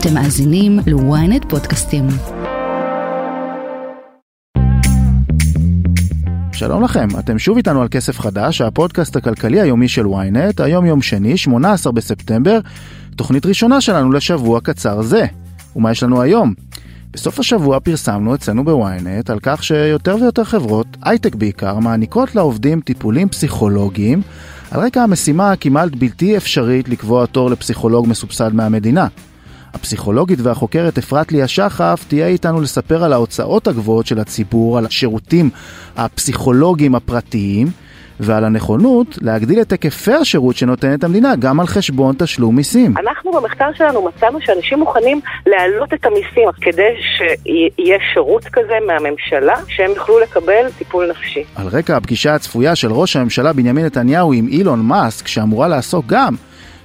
[0.00, 2.06] אתם מאזינים ל-ynet פודקאסטים.
[6.52, 11.02] שלום לכם, אתם שוב איתנו על כסף חדש, הפודקאסט הכלכלי היומי של ynet, היום יום
[11.02, 12.58] שני, 18 בספטמבר,
[13.16, 15.26] תוכנית ראשונה שלנו לשבוע קצר זה.
[15.76, 16.54] ומה יש לנו היום?
[17.12, 23.28] בסוף השבוע פרסמנו אצלנו בוויינט על כך שיותר ויותר חברות, הייטק בעיקר, מעניקות לעובדים טיפולים
[23.28, 24.22] פסיכולוגיים
[24.70, 29.06] על רקע המשימה הכמעט בלתי אפשרית לקבוע תור לפסיכולוג מסובסד מהמדינה.
[29.74, 35.50] הפסיכולוגית והחוקרת אפרת ליה שחף תהיה איתנו לספר על ההוצאות הגבוהות של הציבור, על השירותים
[35.96, 37.66] הפסיכולוגיים הפרטיים
[38.20, 42.94] ועל הנכונות להגדיל את היקפי השירות שנותנת המדינה גם על חשבון תשלום מיסים.
[42.96, 49.90] אנחנו במחקר שלנו מצאנו שאנשים מוכנים להעלות את המיסים כדי שיהיה שירות כזה מהממשלה שהם
[49.90, 51.44] יוכלו לקבל טיפול נפשי.
[51.54, 56.34] על רקע הפגישה הצפויה של ראש הממשלה בנימין נתניהו עם אילון מאסק שאמורה לעסוק גם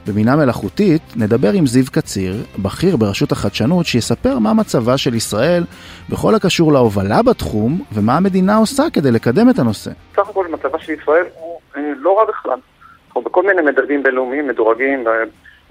[0.07, 5.63] בבינה מלאכותית נדבר עם זיו קציר, בכיר ברשות החדשנות, שיספר מה מצבה של ישראל
[6.09, 9.91] בכל הקשור להובלה בתחום ומה המדינה עושה כדי לקדם את הנושא.
[10.15, 12.59] סך הכל מצבה של ישראל הוא אה, לא רע בכלל.
[13.07, 15.03] אנחנו בכל מיני מדדים בינלאומיים מדורגים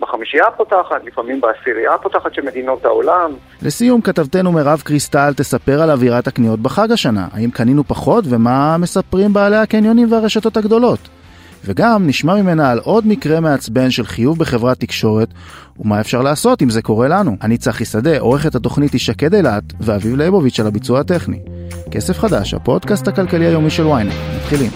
[0.00, 3.30] בחמישייה הפותחת, לפעמים בעשירייה הפותחת של מדינות העולם.
[3.62, 7.28] לסיום, כתבתנו מירב קריסטל תספר על אווירת הקניות בחג השנה.
[7.32, 11.21] האם קנינו פחות ומה מספרים בעלי הקניונים והרשתות הגדולות.
[11.64, 15.28] וגם נשמע ממנה על עוד מקרה מעצבן של חיוב בחברת תקשורת
[15.78, 17.36] ומה אפשר לעשות אם זה קורה לנו.
[17.42, 21.40] אני צחי שדה, עורכת התוכנית היא שקד אילת ואביב ליבוביץ' על הביצוע הטכני.
[21.90, 24.36] כסף חדש, הפודקאסט הכלכלי היומי של ynet.
[24.36, 24.70] מתחילים.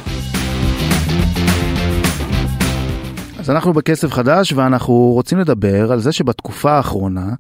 [3.38, 7.34] אז אנחנו בכסף חדש ואנחנו רוצים לדבר על זה שבתקופה האחרונה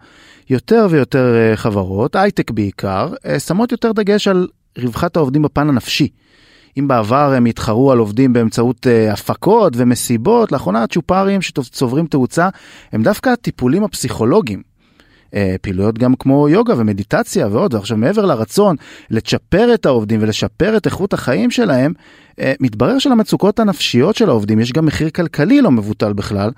[0.50, 6.08] יותר ויותר אה, חברות, הייטק בעיקר, אה, שמות יותר דגש על רווחת העובדים בפן הנפשי.
[6.78, 12.48] אם בעבר הם התחרו על עובדים באמצעות uh, הפקות ומסיבות, לאחרונה הצ'ופרים שצוברים תאוצה
[12.92, 14.62] הם דווקא הטיפולים הפסיכולוגיים.
[15.26, 18.76] Uh, פעילויות גם כמו יוגה ומדיטציה ועוד, ועכשיו מעבר לרצון
[19.10, 21.92] לצ'פר את העובדים ולשפר את איכות החיים שלהם,
[22.30, 26.50] uh, מתברר שלמצוקות הנפשיות של העובדים יש גם מחיר כלכלי לא מבוטל בכלל,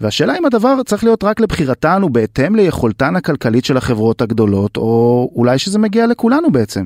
[0.00, 5.58] והשאלה אם הדבר צריך להיות רק לבחירתן ובהתאם ליכולתן הכלכלית של החברות הגדולות, או אולי
[5.58, 6.84] שזה מגיע לכולנו בעצם.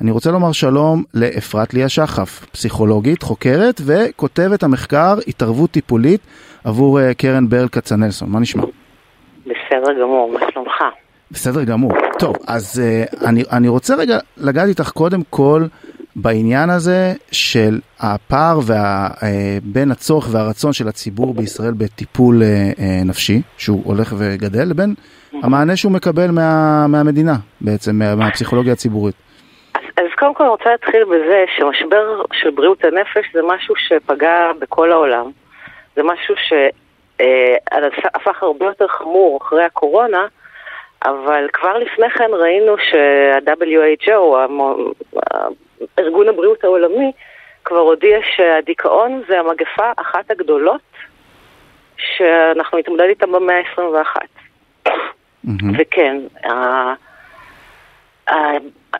[0.00, 6.20] אני רוצה לומר שלום לאפרת ליה שחף, פסיכולוגית, חוקרת וכותבת המחקר התערבות טיפולית
[6.64, 8.30] עבור uh, קרן ברל כצנלסון.
[8.30, 8.62] מה נשמע?
[9.46, 10.72] בסדר גמור, מה שלומך?
[11.30, 11.92] בסדר גמור.
[12.18, 15.64] טוב, אז uh, אני, אני רוצה רגע לגעת איתך קודם כל
[16.16, 19.22] בעניין הזה של הפער וה, uh,
[19.62, 24.94] בין הצורך והרצון של הציבור בישראל בטיפול uh, uh, נפשי, שהוא הולך וגדל, לבין
[25.42, 29.29] המענה שהוא מקבל מה, מהמדינה בעצם, מה, מהפסיכולוגיה הציבורית.
[29.96, 34.92] אז קודם כל אני רוצה להתחיל בזה שמשבר של בריאות הנפש זה משהו שפגע בכל
[34.92, 35.30] העולם.
[35.96, 40.26] זה משהו שהפך הרבה יותר חמור אחרי הקורונה,
[41.04, 44.36] אבל כבר לפני כן ראינו שה-WHO,
[45.98, 47.12] ארגון הבריאות העולמי,
[47.64, 50.80] כבר הודיע שהדיכאון זה המגפה אחת הגדולות
[51.96, 54.16] שאנחנו נתמודד איתה במאה ה-21.
[55.46, 55.74] Mm-hmm.
[55.78, 56.16] וכן,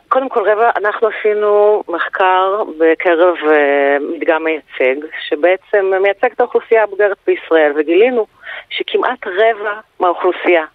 [0.07, 7.17] קודם כל, רבע, אנחנו עשינו מחקר בקרב uh, מדגם מייצג, שבעצם מייצג את האוכלוסייה הבוגרת
[7.27, 8.27] בישראל, וגילינו
[8.69, 10.65] שכמעט רבע מהאוכלוסייה,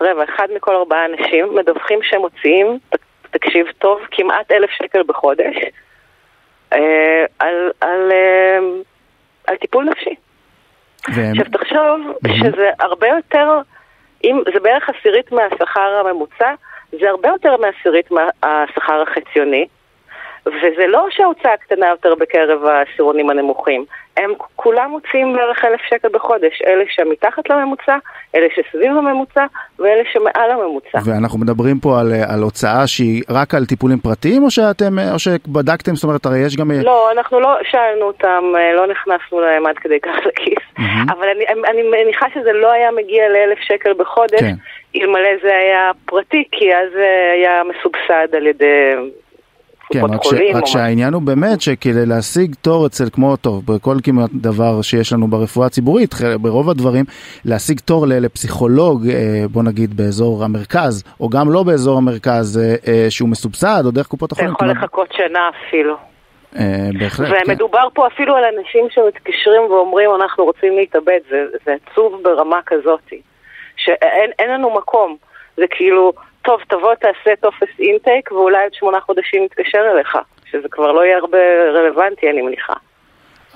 [0.00, 2.78] רבע, אחד מכל ארבעה אנשים, מדווחים שהם מוציאים,
[3.30, 5.56] תקשיב טוב, כמעט אלף שקל בחודש,
[6.74, 6.76] uh,
[7.38, 8.84] על, על, uh,
[9.46, 10.14] על טיפול נפשי.
[11.08, 11.30] והם...
[11.30, 12.18] עכשיו תחשוב.
[12.40, 13.60] שזה הרבה יותר,
[14.24, 16.54] אם, זה בערך עשירית מהשכר הממוצע,
[17.00, 19.66] זה הרבה יותר מעשירית מהשכר החציוני,
[20.46, 23.84] וזה לא שההוצאה קטנה יותר בקרב העשירונים הנמוכים,
[24.16, 27.96] הם כולם מוציאים בערך אלף שקל בחודש, אלה שמתחת לממוצע,
[28.34, 29.46] אלה שסביב הממוצע
[29.78, 30.98] ואלה שמעל הממוצע.
[31.04, 35.94] ואנחנו מדברים פה על, על הוצאה שהיא רק על טיפולים פרטיים או שאתם, או שבדקתם,
[35.94, 36.70] זאת אומרת, הרי יש גם...
[36.70, 38.42] לא, אנחנו לא שאלנו אותם,
[38.76, 41.12] לא נכנסנו להם עד כדי כך לכיס, mm-hmm.
[41.12, 44.54] אבל אני, אני מניחה שזה לא היה מגיע לאלף שקל בחודש, כן.
[44.96, 48.94] אלמלא זה היה פרטי, כי אז זה היה מסובסד על ידי
[49.92, 54.30] כן, רק, ש, רק שהעניין הוא באמת שכדי להשיג תור אצל כמו טוב, בכל כמעט
[54.32, 56.10] דבר שיש לנו ברפואה הציבורית,
[56.40, 57.04] ברוב הדברים,
[57.44, 63.06] להשיג תור לפסיכולוג, אה, בוא נגיד באזור המרכז, או גם לא באזור המרכז אה, אה,
[63.10, 64.54] שהוא מסובסד, או דרך קופות החולים.
[64.54, 65.96] אתה יכול לחכות שנה אפילו.
[66.98, 67.50] בהחלט, כן.
[67.50, 73.12] ומדובר פה אפילו על אנשים שמתקשרים ואומרים אנחנו רוצים להתאבד, זה, זה עצוב ברמה כזאת,
[73.84, 75.16] שאין לנו מקום,
[75.56, 80.18] זה כאילו, טוב, תבוא תעשה טופס אינטייק ואולי עוד שמונה חודשים נתקשר אליך,
[80.50, 81.38] שזה כבר לא יהיה הרבה
[81.74, 82.74] רלוונטי, אני מניחה.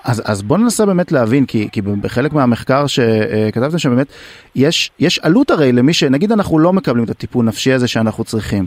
[0.04, 4.06] אז, אז בוא ננסה באמת להבין, כי, כי בחלק מהמחקר שכתבתם שבאמת
[4.54, 6.04] יש, יש עלות הרי למי ש...
[6.04, 8.66] נגיד אנחנו לא מקבלים את הטיפול נפשי הזה שאנחנו צריכים.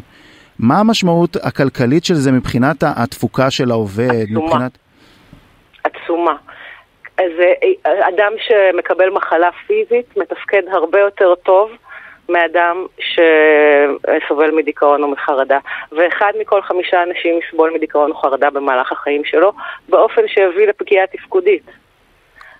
[0.59, 4.09] מה המשמעות הכלכלית של זה מבחינת התפוקה של העובד?
[4.09, 4.45] עצומה.
[4.45, 4.77] מבחינת...
[5.83, 6.33] עצומה.
[7.17, 11.71] אז אה, אדם שמקבל מחלה פיזית מתפקד הרבה יותר טוב
[12.29, 15.59] מאדם שסובל מדיכאון או מחרדה.
[15.91, 19.51] ואחד מכל חמישה אנשים יסבול מדיכאון או חרדה במהלך החיים שלו,
[19.89, 21.63] באופן שיביא לפגיעה תפקודית.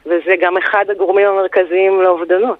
[0.06, 2.60] וזה גם אחד הגורמים המרכזיים לאובדנות.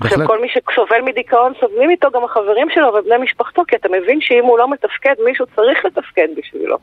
[0.00, 4.20] עכשיו, כל מי שסובל מדיכאון, סובלים איתו גם החברים שלו ובני משפחתו, כי אתה מבין
[4.20, 6.76] שאם הוא לא מתפקד, מישהו צריך לתפקד בשבילו.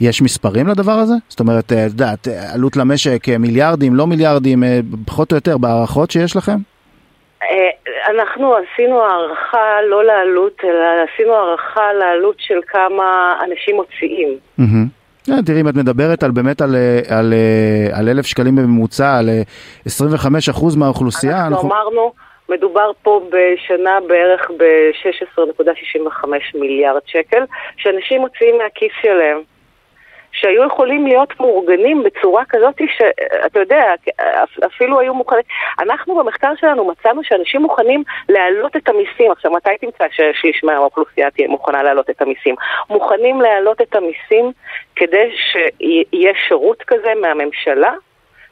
[0.00, 1.14] יש מספרים לדבר הזה?
[1.28, 4.62] זאת אומרת, את יודעת, עלות למשק מיליארדים, לא מיליארדים,
[5.06, 6.56] פחות או יותר בהערכות שיש לכם?
[8.10, 14.28] אנחנו עשינו הערכה לא לעלות, אלא עשינו הערכה לעלות של כמה אנשים מוציאים.
[15.46, 16.76] תראי, אם את מדברת על באמת על,
[17.08, 17.34] על,
[17.92, 19.28] על אלף שקלים בממוצע, על
[19.86, 22.12] 25% מהאוכלוסייה, אנחנו אמרנו,
[22.48, 27.44] מדובר פה בשנה בערך ב-16.65 מיליארד שקל,
[27.76, 29.55] שאנשים מוציאים מהכיס שלהם.
[30.40, 33.82] שהיו יכולים להיות מאורגנים בצורה כזאת שאתה יודע,
[34.66, 35.42] אפילו היו מוכנים.
[35.80, 39.30] אנחנו במחקר שלנו מצאנו שאנשים מוכנים להעלות את המיסים.
[39.32, 42.54] עכשיו, מתי תמצא ששליש מהאוכלוסייה תהיה מוכנה להעלות את המיסים?
[42.90, 44.52] מוכנים להעלות את המיסים
[44.96, 47.92] כדי שיהיה שירות כזה מהממשלה,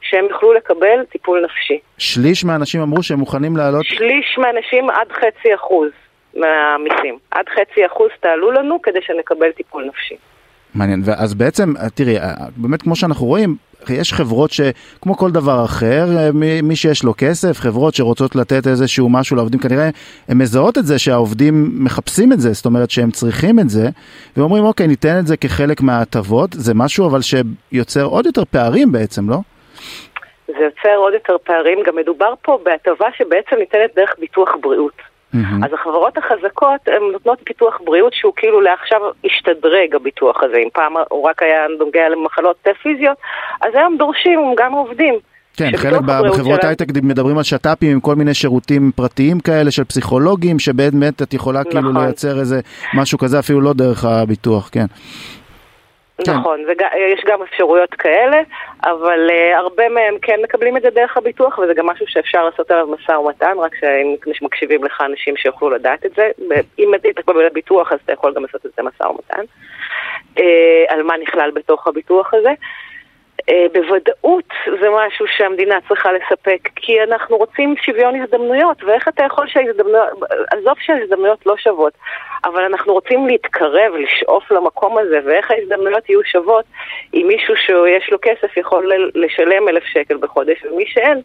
[0.00, 1.78] שהם יוכלו לקבל טיפול נפשי.
[1.98, 3.84] שליש מהאנשים אמרו שהם מוכנים להעלות?
[3.84, 5.90] שליש מהאנשים עד חצי אחוז
[6.34, 7.18] מהמיסים.
[7.30, 10.16] עד חצי אחוז תעלו לנו כדי שנקבל טיפול נפשי.
[10.74, 12.16] מעניין, ואז בעצם, תראי,
[12.56, 13.56] באמת כמו שאנחנו רואים,
[13.88, 16.06] יש חברות שכמו כל דבר אחר,
[16.62, 19.88] מי שיש לו כסף, חברות שרוצות לתת איזשהו משהו לעובדים, כנראה
[20.28, 23.88] הן מזהות את זה שהעובדים מחפשים את זה, זאת אומרת שהם צריכים את זה,
[24.36, 29.30] ואומרים אוקיי, ניתן את זה כחלק מההטבות, זה משהו אבל שיוצר עוד יותר פערים בעצם,
[29.30, 29.36] לא?
[30.46, 35.13] זה יוצר עוד יותר פערים, גם מדובר פה בהטבה שבעצם ניתנת דרך ביטוח בריאות.
[35.34, 35.66] Mm-hmm.
[35.66, 40.56] אז החברות החזקות הן נותנות ביטוח בריאות שהוא כאילו לעכשיו השתדרג הביטוח הזה.
[40.56, 43.16] אם פעם הוא רק היה נוגע למחלות פיזיות,
[43.60, 45.14] אז היום דורשים גם עובדים.
[45.56, 46.68] כן, חלק בחברות שלה...
[46.68, 51.64] הייטק מדברים על שת"פים עם כל מיני שירותים פרטיים כאלה של פסיכולוגים, שבאמת את יכולה
[51.64, 51.92] כאילו נכון.
[51.92, 52.60] כאילו לייצר איזה
[52.94, 54.86] משהו כזה אפילו לא דרך הביטוח, כן.
[56.18, 56.88] נכון, כן.
[57.14, 58.40] יש גם אפשרויות כאלה,
[58.84, 62.70] אבל uh, הרבה מהם כן מקבלים את זה דרך הביטוח, וזה גם משהו שאפשר לעשות
[62.70, 66.30] עליו משא ומתן, רק שאם מקשיבים לך אנשים שיוכלו לדעת את זה,
[66.78, 69.42] אם אתה מקבל ביטוח אז אתה יכול גם לעשות את זה משא ומתן,
[70.36, 70.42] uh,
[70.88, 72.50] על מה נכלל בתוך הביטוח הזה.
[72.50, 72.93] Uh,
[73.72, 74.48] בוודאות
[74.80, 80.08] זה משהו שהמדינה צריכה לספק, כי אנחנו רוצים שוויון הזדמנויות, ואיך אתה יכול שההזדמנויות,
[80.50, 81.92] עזוב שההזדמנויות לא שוות,
[82.44, 86.64] אבל אנחנו רוצים להתקרב, לשאוף למקום הזה, ואיך ההזדמנויות יהיו שוות
[87.14, 91.20] אם מישהו שיש לו כסף יכול לשלם אלף שקל בחודש, ומי שאין,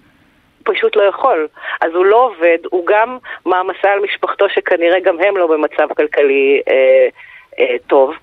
[0.64, 1.48] פשוט לא יכול.
[1.82, 6.62] אז הוא לא עובד, הוא גם מעמסה על משפחתו שכנראה גם הם לא במצב כלכלי
[6.70, 7.08] אה,
[7.60, 8.14] אה, טוב.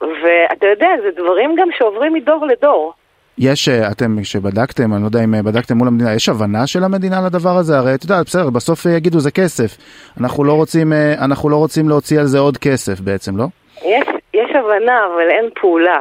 [0.00, 2.94] ואתה יודע, זה דברים גם שעוברים מדור לדור.
[3.38, 6.84] יש, אה, אתם כשבדקתם, אני לא יודע אם אה, בדקתם מול המדינה, יש הבנה של
[6.84, 7.78] המדינה לדבר הזה?
[7.78, 9.76] הרי אתה יודע, בסדר, בסוף יגידו זה כסף.
[10.20, 13.44] אנחנו לא רוצים, אה, אנחנו לא רוצים להוציא על זה עוד כסף בעצם, לא?
[13.82, 16.00] יש, יש הבנה, אבל אין פעולה.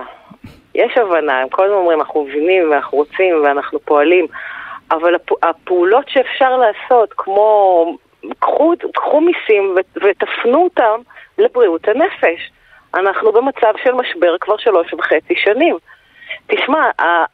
[0.76, 4.26] יש הבנה, הם כל הזמן אומרים, אנחנו מבינים ואנחנו רוצים ואנחנו פועלים,
[4.92, 7.98] אבל הפעולות שאפשר לעשות, כמו
[8.40, 11.02] קחו, קחו מיסים ותפנו אותם
[11.38, 12.52] לבריאות הנפש.
[12.94, 15.78] אנחנו במצב של משבר כבר שלוש וחצי שנים.
[16.48, 17.26] תשמע, אה,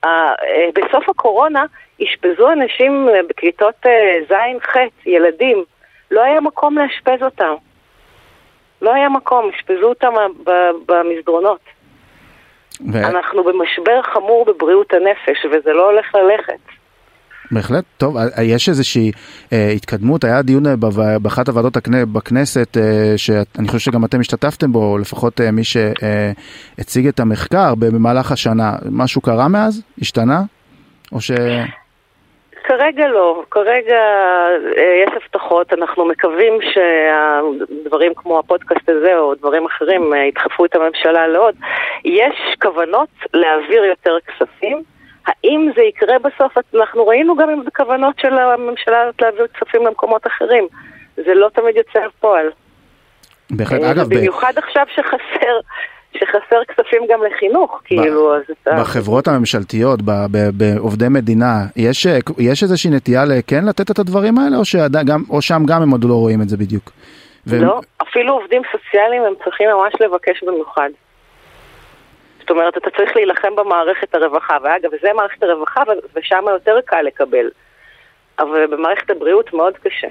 [0.75, 1.65] בסוף הקורונה
[2.03, 5.63] אשפזו אנשים אה, בכיתות אה, ז'-ח', ילדים.
[6.11, 7.53] לא היה מקום לאשפז אותם.
[8.81, 10.13] לא היה מקום, אשפזו אותם
[10.85, 11.59] במסדרונות.
[12.93, 12.97] ו...
[12.97, 16.78] אנחנו במשבר חמור בבריאות הנפש, וזה לא הולך ללכת.
[17.51, 19.11] בהחלט, טוב, יש איזושהי
[19.53, 20.63] אה, התקדמות, היה דיון
[21.21, 22.13] באחת הוועדות הכנ...
[22.13, 28.31] בכנסת, אה, שאני חושב שגם אתם השתתפתם בו, לפחות אה, מי שהציג את המחקר במהלך
[28.31, 29.81] השנה, משהו קרה מאז?
[30.01, 30.41] השתנה?
[31.11, 31.31] או ש...
[32.69, 33.97] כרגע לא, כרגע
[34.77, 40.75] אה, יש הבטחות, אנחנו מקווים שהדברים כמו הפודקאסט הזה או דברים אחרים אה, ידחפו את
[40.75, 41.55] הממשלה לעוד.
[42.05, 44.83] יש כוונות להעביר יותר כספים.
[45.29, 46.57] האם זה יקרה בסוף?
[46.75, 50.67] אנחנו ראינו גם עם כוונות של הממשלה להעביר כספים למקומות אחרים.
[51.15, 52.45] זה לא תמיד יוצא לפועל.
[53.51, 54.09] בהחלט, אגב...
[54.09, 54.57] במיוחד ב...
[54.57, 55.59] עכשיו שחסר...
[56.13, 58.71] שחסר כספים גם לחינוך, כאילו, אז אתה...
[58.79, 59.99] בחברות הממשלתיות,
[60.53, 62.07] בעובדי מדינה, יש,
[62.37, 66.03] יש איזושהי נטייה לכן לתת את הדברים האלה, או, שגם, או שם גם הם עוד
[66.03, 66.91] לא רואים את זה בדיוק?
[67.47, 67.61] ו...
[67.61, 70.89] לא, אפילו עובדים סוציאליים הם צריכים ממש לבקש במיוחד.
[72.49, 75.83] זאת אומרת, אתה צריך להילחם במערכת הרווחה, ואגב, זה מערכת הרווחה,
[76.15, 77.49] ושם יותר קל לקבל.
[78.39, 80.07] אבל במערכת הבריאות מאוד קשה.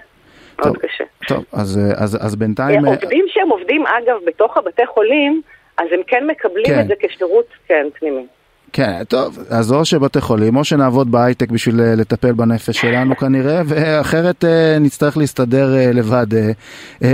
[0.59, 1.05] מאוד טוב, קשה.
[1.29, 2.87] טוב, אז, אז, אז בינתיים...
[2.87, 5.43] אה, עובדים שהם עובדים, אגב, בתוך הבתי חולים,
[5.79, 6.81] אז הם כן מקבלים כן.
[6.81, 8.27] את זה כשירות, כן, פנימי.
[8.73, 13.63] כן, טוב, אז או שבתי חולים, או שנעבוד בהייטק בשביל אה, לטפל בנפש שלנו כנראה,
[13.67, 16.27] ואחרת אה, נצטרך להסתדר אה, לבד.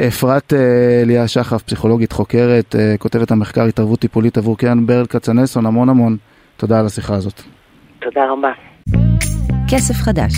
[0.08, 0.52] אפרת
[1.06, 6.16] ליה שחף, פסיכולוגית חוקרת, כותבת המחקר התערבות טיפולית עבור קרן ברל כצנלסון, המון המון
[6.56, 7.42] תודה על השיחה הזאת.
[8.00, 8.50] תודה רבה.
[9.68, 10.32] כסף חדש.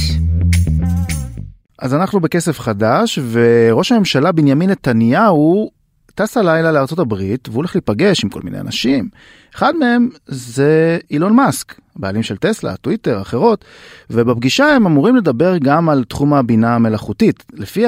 [1.79, 5.71] אז אנחנו בכסף חדש, וראש הממשלה בנימין נתניהו
[6.17, 9.09] טס הלילה הברית, והוא הולך להיפגש עם כל מיני אנשים.
[9.55, 13.65] אחד מהם זה אילון מאסק, בעלים של טסלה, טוויטר, אחרות,
[14.11, 17.45] ובפגישה הם אמורים לדבר גם על תחום הבינה המלאכותית.
[17.53, 17.85] לפי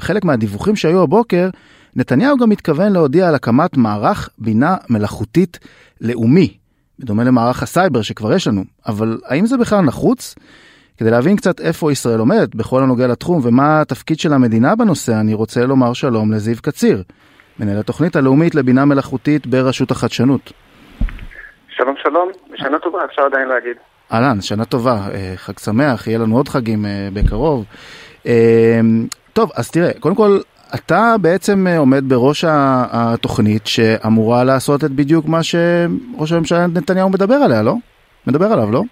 [0.00, 1.50] חלק מהדיווחים שהיו הבוקר,
[1.96, 5.58] נתניהו גם מתכוון להודיע על הקמת מערך בינה מלאכותית
[6.00, 6.56] לאומי,
[6.98, 10.34] בדומה למערך הסייבר שכבר יש לנו, אבל האם זה בכלל נחוץ?
[10.96, 15.34] כדי להבין קצת איפה ישראל עומדת בכל הנוגע לתחום ומה התפקיד של המדינה בנושא, אני
[15.34, 17.02] רוצה לומר שלום לזיו קציר,
[17.60, 20.52] מנהל התוכנית הלאומית לבינה מלאכותית ברשות החדשנות.
[21.68, 23.76] שלום שלום, ושנה טובה, אפשר עדיין להגיד.
[24.12, 27.64] אהלן, שנה טובה, אה, חג שמח, יהיה לנו עוד חגים אה, בקרוב.
[28.26, 28.80] אה,
[29.32, 30.38] טוב, אז תראה, קודם כל,
[30.74, 32.44] אתה בעצם עומד בראש
[32.92, 37.74] התוכנית שאמורה לעשות את בדיוק מה שראש הממשלה נתניהו מדבר עליה, לא?
[38.26, 38.82] מדבר עליו, לא?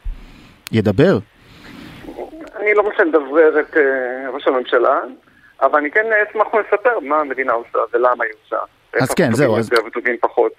[0.73, 1.19] ידבר.
[2.61, 3.77] אני לא רוצה לדברר את
[4.35, 4.99] ראש הממשלה,
[5.63, 8.57] אבל אני כן אשמח לספר מה המדינה עושה ולמה היא עושה.
[9.01, 9.71] אז כן, זהו, אז.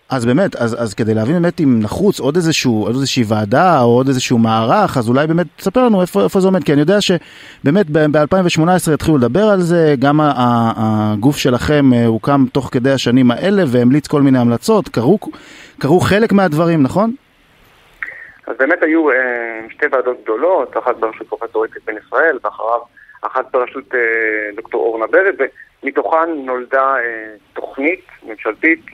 [0.09, 3.87] אז באמת, אז, אז כדי להבין באמת אם נחוץ עוד איזשהו, עוד איזושהי ועדה או
[3.87, 7.01] עוד איזשהו מערך, אז אולי באמת תספר לנו איפה, איפה זה עומד, כי אני יודע
[7.01, 14.07] שבאמת ב-2018 התחילו לדבר על זה, גם הגוף שלכם הוקם תוך כדי השנים האלה והמליץ
[14.07, 15.19] כל מיני המלצות, קרו,
[15.79, 17.11] קרו חלק מהדברים, נכון?
[18.47, 19.15] אז באמת היו אה,
[19.69, 22.79] שתי ועדות גדולות, אחת בראשות פרופסור איציק בן ישראל, ואחריו
[23.21, 23.99] אחת בראשות אה,
[24.55, 25.35] דוקטור אורנה ברד,
[25.83, 28.85] ומתוכן נולדה אה, תוכנית ממשלתית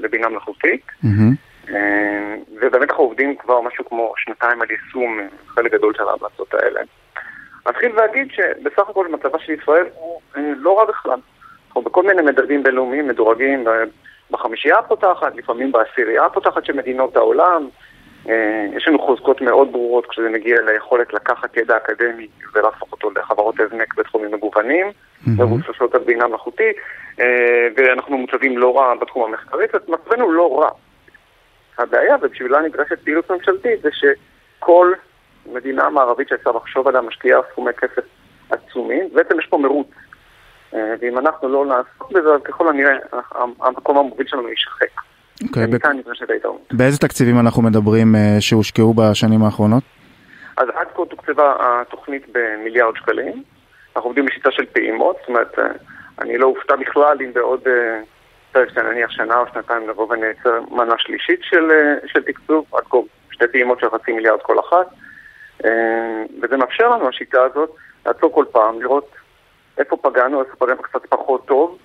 [0.00, 0.82] לבינה מלאכותית.
[1.04, 1.70] Mm-hmm.
[2.60, 6.80] ובאמת אנחנו עובדים כבר משהו כמו שנתיים על יישום אה, חלק גדול של ההמלצות האלה.
[7.70, 11.18] אתחיל ואגיד שבסך הכל מצבה של ישראל הוא אה, לא רע בכלל.
[11.66, 13.64] אנחנו בכל מיני מדדים בינלאומיים מדורגים
[14.30, 17.68] בחמישייה הפותחת, לפעמים בעשירייה הפותחת של מדינות העולם.
[18.76, 23.94] יש לנו חוזקות מאוד ברורות כשזה מגיע ליכולת לקחת ידע אקדמי ולהפוך אותו לחברות הזנק
[23.94, 24.86] בתחומים מגוונים,
[25.26, 26.76] מבוססות על בינה מלאכותית,
[27.76, 30.70] ואנחנו מוצבים לא רע בתחום המחקרי, אז מצבנו לא רע.
[31.78, 34.92] הבעיה, ובשבילה נדרשת פעילות ממשלתית, זה שכל
[35.46, 38.04] מדינה מערבית שאפשר לחשוב עליה משקיעה סכומי כסף
[38.50, 39.88] עצומים, בעצם יש פה מרוץ.
[40.72, 42.96] ואם אנחנו לא נעסוק בזה, אז ככל הנראה
[43.60, 45.00] המקום המוביל שלנו יישחק.
[45.42, 49.82] אוקיי, okay, באיזה תקציבים אנחנו מדברים uh, שהושקעו בשנים האחרונות?
[50.56, 53.42] אז עד כה תוקצבה התוכנית במיליארד שקלים.
[53.96, 55.58] אנחנו עובדים בשיטה של פעימות, זאת אומרת,
[56.20, 57.60] אני לא אופתע בכלל אם בעוד
[58.52, 62.84] פרק uh, נניח שנה או שנתיים לבוא ונייצר מנה שלישית של, uh, של תקצוב, עד
[62.90, 62.98] כה
[63.30, 64.86] שתי פעימות של חצי מיליארד כל אחת.
[66.42, 67.70] וזה מאפשר לנו, השיטה הזאת,
[68.06, 69.14] לעצור כל פעם, לראות
[69.78, 71.78] איפה פגענו, איפה פגענו קצת פחות טוב.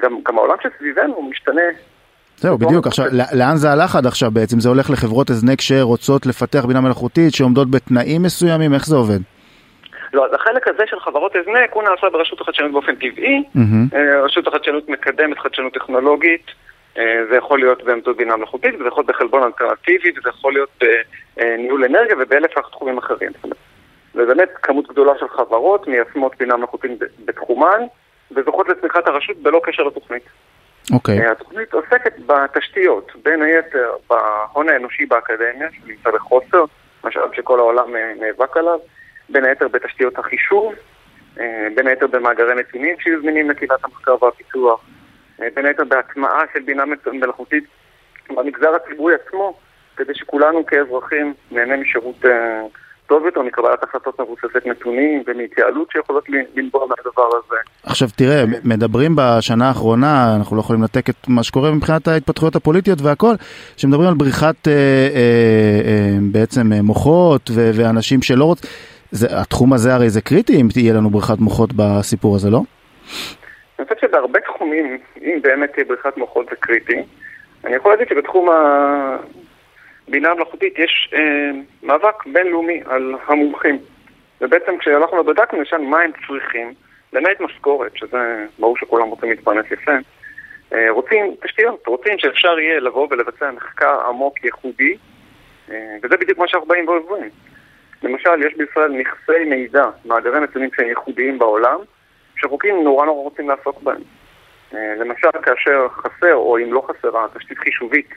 [0.00, 1.62] גם, גם העולם שסביבנו משתנה
[2.40, 2.86] זהו, בדיוק.
[2.86, 4.60] עכשיו, לאן זה הלך עד עכשיו בעצם?
[4.60, 8.74] זה הולך לחברות הזנק שרוצות לפתח בינה מלאכותית, שעומדות בתנאים מסוימים?
[8.74, 9.18] איך זה עובד?
[10.12, 13.42] לא, אז החלק הזה של חברות הזנק הוא נעשה ברשות החדשנות באופן טבעי.
[14.24, 16.46] רשות החדשנות מקדמת חדשנות טכנולוגית.
[17.30, 20.82] זה יכול להיות באמצעות בינה מלאכותית, וזה יכול להיות בחלבון אלטרנטיבי, וזה יכול להיות
[21.36, 23.30] בניהול אנרגיה ובאלף תחומים אחרים.
[24.14, 26.90] ובאמת כמות גדולה של חברות מיישמות בינה מלאכותית
[27.24, 27.80] בתחומן,
[28.30, 30.22] וזוכות לצמיחת הרשות בלא קשר לתוכנית.
[30.92, 31.20] אוקיי.
[31.20, 31.30] Okay.
[31.32, 36.64] התוכנית עוסקת בתשתיות, בין היתר בהון האנושי באקדמיה, שנמצא בחוסר,
[37.04, 38.78] משאב שכל העולם נאבק עליו,
[39.28, 40.74] בין היתר בתשתיות החישוב,
[41.74, 44.84] בין היתר במאגרי נתונים שיהיו זמינים לקהילת המחקר והפיתוח,
[45.38, 47.64] בין היתר בהטמעה של בינה מלאכותית
[48.30, 49.58] במגזר הציבורי עצמו,
[49.96, 52.24] כדי שכולנו כאזרחים נהנה משירות
[53.08, 56.24] טוב יותר מקבלת החלטות מבוססת נתונים ומהתייעלות שיכולות
[56.54, 57.56] לנבוע מהדבר הזה.
[57.82, 62.98] עכשיו תראה, מדברים בשנה האחרונה, אנחנו לא יכולים לתק את מה שקורה מבחינת ההתפתחויות הפוליטיות
[63.02, 63.34] והכל,
[63.76, 64.78] שמדברים על בריחת אה, אה,
[65.84, 68.70] אה, בעצם מוחות ו- ואנשים שלא רוצים,
[69.30, 72.60] התחום הזה הרי זה קריטי אם תהיה לנו בריחת מוחות בסיפור הזה, לא?
[73.78, 77.02] אני חושב שבהרבה תחומים, אם באמת בריחת מוחות זה קריטי,
[77.64, 79.16] אני יכול להגיד שבתחום ה...
[80.08, 81.50] בינה מלאכותית יש אה,
[81.82, 83.78] מאבק בינלאומי על המומחים.
[84.40, 86.72] ובעצם כשהלכנו ובדקנו, יש מה הם צריכים,
[87.12, 89.92] למעט משכורת, שזה ברור שכולם רוצים להתפרנס יפה,
[90.72, 94.96] אה, רוצים תשתיות, רוצים שאפשר יהיה לבוא ולבצע מחקר עמוק ייחודי,
[95.70, 97.30] אה, וזה בדיוק מה שאנחנו באים ועוברים.
[98.02, 101.78] למשל, יש בישראל נכסי מידע, מאגרי נתונים שהם ייחודיים בעולם,
[102.36, 104.02] שחוקים נורא נורא רוצים לעסוק בהם.
[104.74, 108.08] אה, למשל, כאשר חסר, או אם לא חסרה, תשתית חישובית,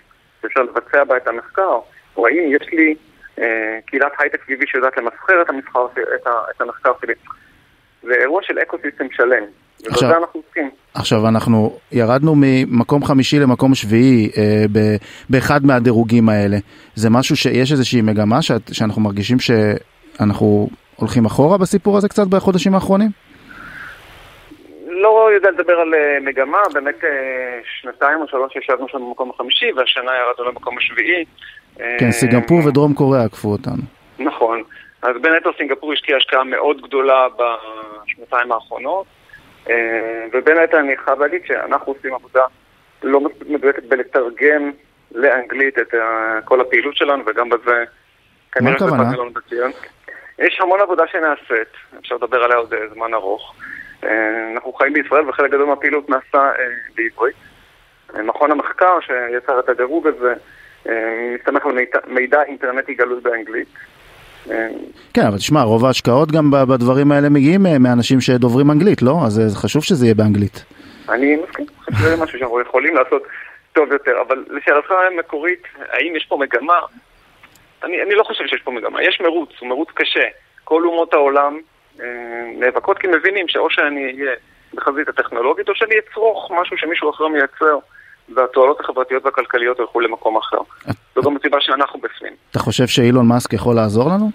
[0.42, 1.80] שאפשר לבצע בה את המחקר,
[2.18, 2.96] או האם יש לי
[3.40, 7.14] אה, קהילת הייטק סביבי שיודעת למסחר את, המסחר, את, ה, את המחקר שלי.
[8.04, 9.44] זה אירוע של אקו סיסטם שלם,
[9.84, 10.70] ובזה אנחנו עוסקים.
[10.94, 14.80] עכשיו אנחנו ירדנו ממקום חמישי למקום שביעי אה, ב,
[15.30, 16.58] באחד מהדירוגים האלה.
[16.96, 22.76] זה משהו שיש איזושהי מגמה שאת, שאנחנו מרגישים שאנחנו הולכים אחורה בסיפור הזה קצת בחודשים
[22.76, 23.10] האחרונים?
[25.02, 29.72] לא יודע לדבר על אה, מגמה, באמת אה, שנתיים או שלוש ישבנו שם במקום החמישי
[29.76, 31.26] והשנה ירדנו למקום השביעי.
[31.76, 33.84] כן, אה, סינגפור ודרום קוריאה עקפו אותנו.
[34.20, 34.64] נכון.
[35.02, 39.06] אז בין היתר סינגפור השקיעה השקעה מאוד גדולה בשנתיים האחרונות,
[40.34, 42.42] ובין היתר אני חייב להגיד שאנחנו עושים עבודה
[43.04, 44.72] לא מדויקת בלתרגם
[45.12, 45.94] לאנגלית את
[46.46, 47.84] כל הפעילות שלנו, וגם בזה
[48.62, 49.12] מה הכוונה?
[50.40, 53.54] יש המון עבודה שנעשית, אפשר לדבר עליה עוד זמן ארוך.
[54.04, 56.66] אה, אנחנו חיים בישראל וחלק גדול מהפעילות נעשה אה,
[56.96, 57.36] בעברית.
[58.16, 60.34] אה, מכון המחקר שיצר את הדירוג הזה
[61.36, 61.78] מסתמך על
[62.08, 63.68] מידע אינטרנטי גלוי באנגלית.
[65.14, 69.20] כן, אבל תשמע, רוב ההשקעות גם בדברים האלה מגיעים מאנשים שדוברים אנגלית, לא?
[69.26, 70.66] אז חשוב שזה יהיה באנגלית.
[71.10, 71.66] אני מסכים,
[72.02, 73.24] זה משהו שאנחנו יכולים לעשות
[73.74, 76.80] טוב יותר, אבל לשאלתך המקורית, האם יש פה מגמה?
[77.84, 79.04] אני, אני לא חושב שיש פה מגמה.
[79.04, 80.28] יש מרוץ, הוא מרוץ קשה.
[80.64, 81.60] כל אומות העולם
[82.60, 84.36] נאבקות כי מבינים שאו שאני אהיה
[84.74, 87.78] בחזית הטכנולוגית או שאני אצרוך משהו שמישהו אחר מייצר
[88.36, 90.58] והתועלות החברתיות והכלכליות ילכו למקום אחר.
[91.16, 92.34] זו גם הסיבה שאנחנו בפנים.
[92.52, 94.32] אתה חושב שאילון מאסק יכול לעזור לנו?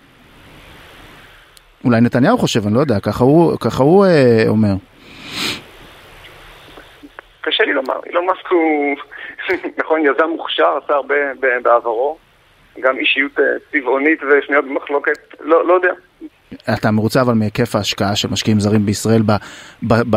[1.85, 4.75] אולי נתניהו חושב, אני לא יודע, ככה הוא, ככה הוא אה, אומר.
[7.41, 8.97] קשה לי לומר, אילון מאסק הוא,
[9.81, 11.15] נכון, יזם מוכשר, עשה הרבה
[11.63, 12.19] בעברו,
[12.81, 15.93] גם אישיות אה, צבעונית ושניות במחלוקת, לא, לא יודע,
[16.75, 19.33] אתה מרוצה אבל מהיקף ההשקעה של משקיעים זרים בישראל ב,
[19.83, 20.17] ב, ב,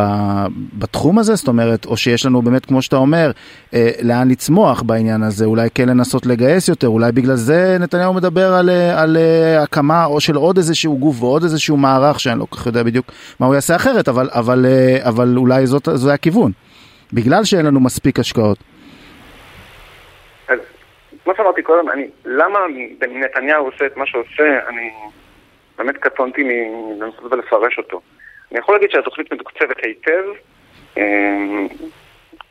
[0.80, 1.36] בתחום הזה?
[1.36, 3.32] זאת אומרת, או שיש לנו באמת, כמו שאתה אומר,
[3.74, 8.54] אה, לאן לצמוח בעניין הזה, אולי כן לנסות לגייס יותר, אולי בגלל זה נתניהו מדבר
[8.54, 12.46] על, אה, על אה, הקמה או של עוד איזשהו גוף ועוד איזשהו מערך שאני לא
[12.50, 13.06] כל כך יודע בדיוק
[13.40, 16.52] מה הוא יעשה אחרת, אבל, אבל, אה, אבל אולי זאת, זה הכיוון,
[17.14, 18.58] בגלל שאין לנו מספיק השקעות.
[21.24, 22.60] כמו שאמרתי קודם, אני, למה
[23.02, 24.90] נתניהו עושה את מה שעושה, אני...
[25.80, 28.02] באמת קטונתי מלנסות ולפרש אותו.
[28.52, 30.24] אני יכול להגיד שהתוכנית מתוקצבת היטב,
[30.98, 31.68] אמ,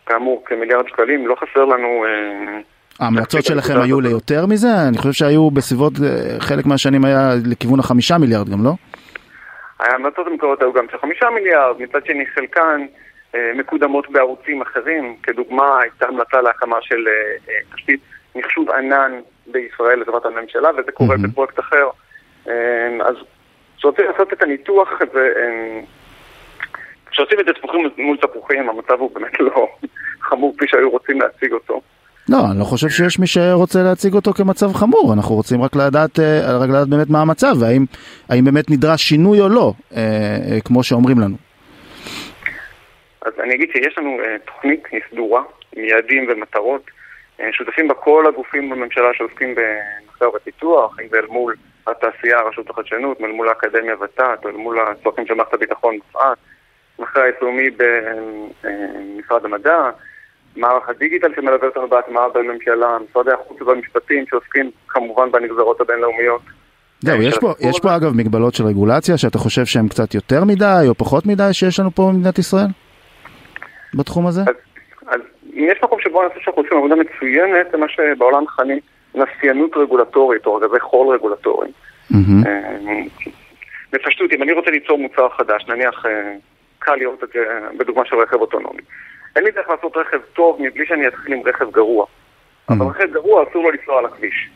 [0.07, 2.05] כאמור כמיליארד שקלים, לא חסר לנו...
[2.05, 2.61] אה,
[3.01, 4.69] ההמלצות שלכם היו ליותר מזה?
[4.88, 8.71] אני חושב שהיו בסביבות, אה, חלק מהשנים היה לכיוון החמישה מיליארד גם, לא?
[9.81, 12.87] ההמלצות המקורות היו גם של חמישה מיליארד, מצד שני חלקן
[13.35, 17.09] אה, מקודמות בערוצים אחרים, כדוגמה הייתה המלצה להקמה של
[17.75, 18.01] תשתית
[18.37, 19.12] מחשוב ענן
[19.47, 21.17] בישראל לטובת הממשלה, וזה קורה.
[21.17, 21.88] בפרויקט אחר.
[22.49, 23.17] אמ, אז
[23.77, 25.81] כשרוצים לעשות את הניתוח הזה, אמ,
[27.11, 29.69] כשעושים את זה תפוחים מול תפוחים, המצב הוא באמת לא
[30.21, 31.81] חמור כפי שהיו רוצים להציג אותו.
[32.29, 36.19] לא, אני לא חושב שיש מי שרוצה להציג אותו כמצב חמור, אנחנו רוצים רק לדעת,
[36.19, 40.03] אה, רק לדעת באמת מה המצב, והאם באמת נדרש שינוי או לא, אה,
[40.51, 41.37] אה, כמו שאומרים לנו.
[43.23, 45.43] אז אני אגיד שיש לנו תוכנית סדורה,
[45.77, 46.83] עם יעדים ומטרות,
[47.53, 51.55] שותפים בה כל הגופים בממשלה שעוסקים במחקר ופיתוח, אם זה אל מול
[51.87, 56.38] התעשייה, רשות החדשנות, מול האקדמיה ות"ת, או מול הצרכים של מערכת הביטחון בפרט,
[56.98, 59.90] מחקר יישומי במשרד המדע,
[60.57, 66.42] מערך הדיגיטל שמלווה אותנו בהטמעה בממשלה, משרדי החוץ והמשפטים שעוסקים כמובן בנגזרות הבינלאומיות.
[67.01, 70.85] זהו, יש פה, יש פה אגב מגבלות של רגולציה שאתה חושב שהן קצת יותר מדי
[70.88, 72.66] או פחות מדי שיש לנו פה במדינת ישראל?
[73.94, 74.40] בתחום הזה?
[74.40, 74.55] אז,
[75.59, 78.79] יש מקום שבו אני חושב שאנחנו עושים עבודה מצוינת, זה מה שבעולם מכנים
[79.14, 81.73] נסיינות רגולטורית או ארגזי חול רגולטוריים.
[83.92, 86.35] בפשטות, אם אני רוצה ליצור מוצר חדש, נניח אה,
[86.79, 87.44] קל לראות את זה
[87.79, 88.83] בדוגמה של רכב אוטונומי.
[89.37, 92.07] אין לי דרך לעשות רכב טוב מבלי שאני אתחיל עם רכב גרוע.
[92.68, 94.51] אבל רכב גרוע אסור לו לנסוע על הכביש.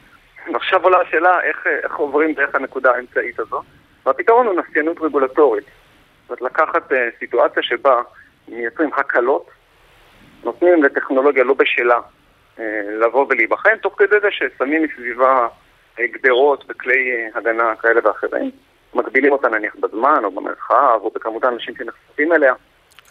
[0.53, 3.63] ועכשיו עולה השאלה איך, איך עוברים דרך הנקודה האמצעית הזו,
[4.07, 5.65] והפתרון הוא נסיינות רגולטורית.
[5.65, 8.03] זאת אומרת, לקחת uh, סיטואציה שבה
[8.49, 9.51] מייצרים הקלות,
[10.45, 12.01] נותנים לטכנולוגיה לא בשלה
[12.59, 12.65] אה,
[13.07, 15.47] לבוא ולהיבחן, תוך כדי זה ששמים מסביבה
[16.01, 18.51] אה, גדרות וכלי אה, הגנה כאלה ואחרים,
[18.95, 22.55] מגבילים אותה נניח בזמן או במרחב או בכמות האנשים שנחשפים אליה.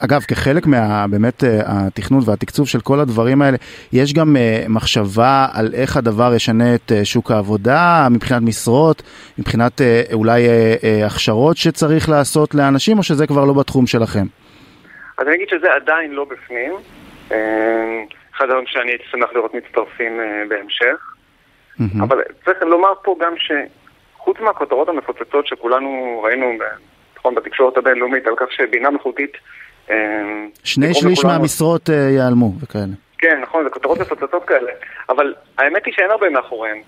[0.06, 1.06] אגב, כחלק מה...
[1.10, 3.58] באמת התכנון והתקצוב של כל הדברים האלה,
[3.94, 4.36] יש גם
[4.70, 9.04] מחשבה על איך הדבר ישנה את שוק העבודה מבחינת משרות,
[9.40, 9.82] מבחינת
[10.14, 10.48] אולי
[11.06, 14.26] הכשרות שצריך לעשות לאנשים, או שזה כבר לא בתחום שלכם?
[15.18, 16.74] אז אני אגיד שזה עדיין לא בפנים.
[18.36, 21.14] אחד הדברים שאני הייתי שמח לראות מצטרפים בהמשך.
[22.02, 26.52] אבל צריך לומר פה גם שחוץ מהכותרות המפוצצות שכולנו ראינו,
[27.18, 29.38] נכון, בתקשורת הבינלאומית, על כך שבינה מלאכותית...
[30.64, 32.94] שני שליש מהמשרות ייעלמו וכאלה.
[33.18, 34.72] כן, נכון, זה כותרות מפוצצות כאלה,
[35.10, 36.82] אבל האמת היא שאין הרבה מאחוריהן.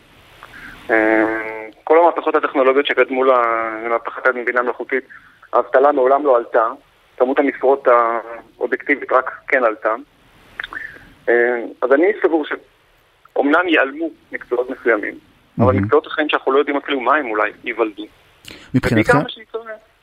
[1.84, 5.04] כל המהפכות הטכנולוגיות שקדמו למהפכת הבינה המלאכותית,
[5.54, 6.68] האבטלה מעולם לא עלתה,
[7.18, 7.88] כמות המשרות
[8.58, 9.96] האובייקטיבית רק כן עלתה.
[11.82, 15.14] אז אני סבור שאומנם ייעלמו מקצועות מסוימים,
[15.60, 18.04] אבל מקצועות אחרים שאנחנו לא יודעים אפילו מה הם אולי ייוולדו.
[18.74, 19.16] מבחינתך?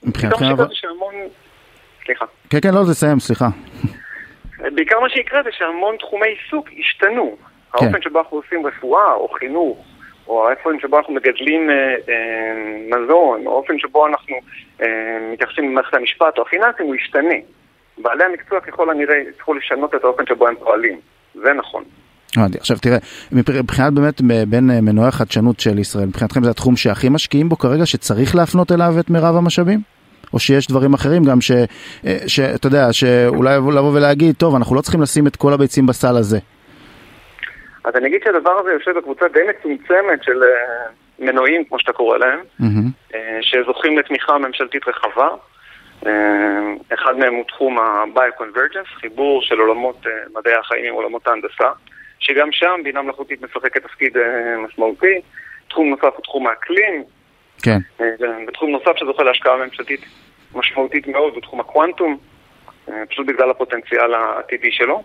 [0.02, 0.42] מבחינתך?
[0.52, 0.66] אבל...
[0.72, 1.14] שהמון...
[2.04, 2.24] סליחה.
[2.50, 3.48] כן, כן, לא, תסיים, סליחה.
[4.74, 7.36] בעיקר מה שיקרה זה שהמון תחומי עיסוק השתנו.
[7.72, 7.84] כן.
[7.84, 9.86] האופן שבו אנחנו עושים רפואה או חינוך,
[10.28, 14.36] או האופן שבו אנחנו מגדלים אה, אה, מזון, או האופן שבו אנחנו
[14.82, 17.34] אה, מתייחסים למערכת המשפט או הפיננסים, הוא ישתנה.
[18.02, 21.00] בעלי המקצוע ככל הנראה יצטרכו לשנות את האופן שבו הם פועלים.
[21.34, 21.84] זה נכון.
[22.60, 22.98] עכשיו תראה,
[23.32, 28.34] מבחינת באמת בין מנועי החדשנות של ישראל, מבחינתכם זה התחום שהכי משקיעים בו כרגע, שצריך
[28.34, 29.80] להפנות אליו את מירב המשאבים?
[30.32, 31.52] או שיש דברים אחרים גם ש...
[32.26, 36.38] שאתה יודע, שאולי לבוא ולהגיד, טוב, אנחנו לא צריכים לשים את כל הביצים בסל הזה.
[37.84, 40.42] אז אני אגיד שהדבר הזה יושב בקבוצה די מצומצמת של
[41.18, 43.16] מנועים, כמו שאתה קורא להם, mm-hmm.
[43.40, 45.28] שזוכים לתמיכה ממשלתית רחבה.
[46.94, 51.70] אחד מהם הוא תחום ה-Bioconvergence, חיבור של עולמות מדעי החיים עם עולמות ההנדסה,
[52.18, 54.16] שגם שם בינה מלאכותית משחקת תפקיד
[54.58, 55.20] משמעותי.
[55.68, 57.04] תחום נוסף הוא תחום האקלים,
[57.62, 57.78] כן.
[58.46, 60.00] בתחום נוסף שזוכה להשקעה ממשלתית
[60.54, 62.18] משמעותית מאוד, בתחום הקוונטום,
[63.08, 65.02] פשוט בגלל הפוטנציאל העתידי שלו.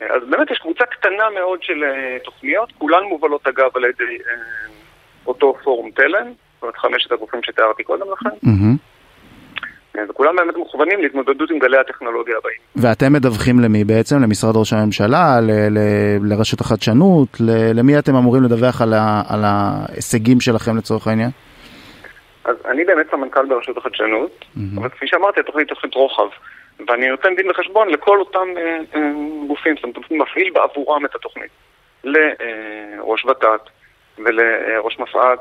[0.00, 1.84] אז באמת יש קבוצה קטנה מאוד של
[2.24, 4.18] תוכניות, כולן מובלות אגב על ידי
[5.26, 8.36] אותו פורום תלם, זאת אומרת חמשת הגופים שתיארתי קודם לכן.
[10.08, 12.56] וכולם באמת מכוונים להתמודדות עם גלי הטכנולוגיה הבאים.
[12.76, 14.22] ואתם מדווחים למי בעצם?
[14.22, 15.40] למשרד ראש הממשלה?
[16.20, 17.28] לרשות החדשנות?
[17.74, 18.82] למי אתם אמורים לדווח
[19.28, 21.30] על ההישגים שלכם לצורך העניין?
[22.44, 24.80] אז אני באמת סמנכ"ל ברשות החדשנות, mm-hmm.
[24.80, 26.28] אבל כפי שאמרתי, התוכנית היא תוכנית רוחב.
[26.88, 29.10] ואני נותן דין וחשבון לכל אותם אה, אה,
[29.46, 31.50] גופים, זאת אומרת, מפעיל בעבורם את התוכנית.
[32.04, 33.70] לראש ות"ת,
[34.18, 35.38] ולראש מפא"ת,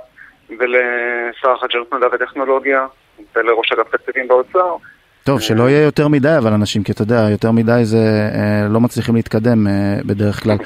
[0.49, 2.87] ולשר החדשנות מדע וטכנולוגיה,
[3.35, 4.75] ולראש אגף תקציבים באוצר.
[5.23, 8.81] טוב, שלא יהיה יותר מדי, אבל אנשים, כי אתה יודע, יותר מדי זה אה, לא
[8.81, 9.73] מצליחים להתקדם אה,
[10.05, 10.57] בדרך כלל.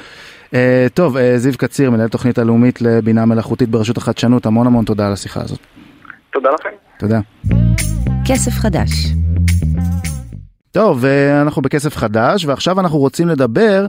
[0.54, 5.12] אה, טוב, זיו קציר, מנהל תוכנית הלאומית לבינה מלאכותית ברשות החדשנות, המון המון תודה על
[5.12, 5.58] השיחה הזאת.
[6.32, 6.68] תודה לכם.
[6.98, 7.20] תודה.
[8.26, 8.90] כסף חדש.
[10.72, 11.04] טוב,
[11.42, 13.86] אנחנו בכסף חדש, ועכשיו אנחנו רוצים לדבר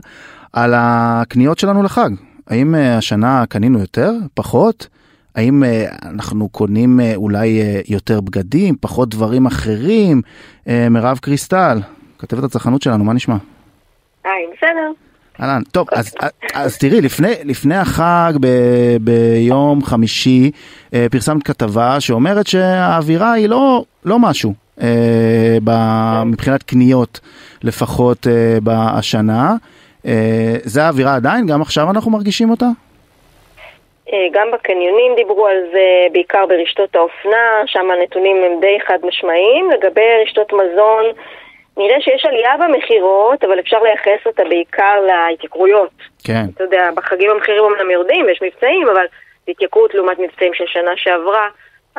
[0.52, 2.10] על הקניות שלנו לחג.
[2.48, 4.12] האם השנה קנינו יותר?
[4.34, 4.88] פחות?
[5.38, 5.62] האם
[6.04, 10.22] אנחנו קונים אולי יותר בגדים, פחות דברים אחרים?
[10.90, 11.80] מירב קריסטל,
[12.18, 13.36] כתבת הצרכנות שלנו, מה נשמע?
[14.24, 14.92] היי, בסדר.
[15.40, 16.14] אהלן, טוב, אז,
[16.54, 18.46] אז תראי, לפני, לפני החג ב,
[19.00, 20.50] ביום חמישי
[20.94, 25.72] אה, פרסמת כתבה שאומרת שהאווירה היא לא, לא משהו אה, ב,
[26.22, 27.20] מבחינת קניות
[27.62, 29.56] לפחות אה, בשנה.
[30.06, 31.46] אה, זה האווירה עדיין?
[31.46, 32.68] גם עכשיו אנחנו מרגישים אותה?
[34.12, 39.70] אה, גם בקניונים דיברו על זה, בעיקר ברשתות האופנה, שם הנתונים הם די חד משמעיים.
[39.70, 41.04] לגבי רשתות מזון,
[41.76, 45.90] נראה שיש עלייה במכירות, אבל אפשר לייחס אותה בעיקר להתייקרויות.
[46.24, 46.42] כן.
[46.54, 49.06] אתה יודע, בחגים המחירים אמנם יורדים, יש מבצעים, אבל
[49.48, 51.48] התייקרות לעומת מבצעים של שנה שעברה.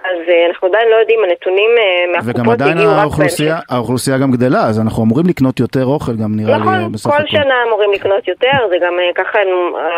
[0.03, 3.07] אז uh, אנחנו עדיין לא יודעים, הנתונים uh, מהקופות הגיעו רק.
[3.07, 6.89] וגם עדיין האוכלוסייה גם גדלה, אז אנחנו אמורים לקנות יותר אוכל גם נראה נכון, לי
[6.93, 7.15] בסך הכל.
[7.15, 9.39] נכון, כל שנה אמורים לקנות יותר, זה גם uh, ככה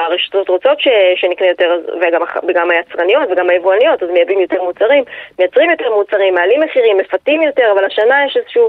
[0.08, 1.70] הרשתות רוצות ש, שנקנה יותר,
[2.02, 5.04] וגם, וגם היצרניות וגם היבואניות, אז מייבאים יותר מוצרים,
[5.40, 8.68] מייצרים יותר מוצרים, מעלים מחירים, מפתים יותר, אבל השנה יש איזשהו,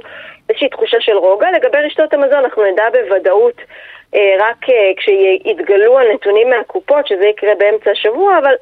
[0.49, 1.51] איזושהי תחושה של רוגע.
[1.51, 3.57] לגבי רשתות המזון אנחנו נדע בוודאות
[4.15, 8.55] אה, רק אה, כשיתגלו הנתונים מהקופות, שזה יקרה באמצע השבוע, אבל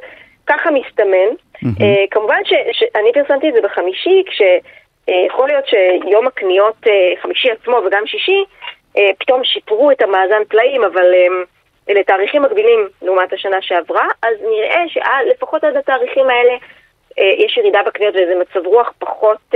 [0.46, 1.30] ככה מסתמן.
[1.64, 2.08] Mm-hmm.
[2.10, 2.40] כמובן
[2.72, 8.44] שאני פרסמתי את זה בחמישי, כשיכול uh, להיות שיום הקניות, uh, חמישי עצמו וגם שישי,
[8.96, 11.46] uh, פתאום שיפרו את המאזן פלאים, אבל um,
[11.90, 16.52] אלה תאריכים מקבילים לעומת השנה שעברה, אז נראה שלפחות עד התאריכים האלה
[17.18, 19.54] יש ירידה בקניות ואיזה מצב רוח פחות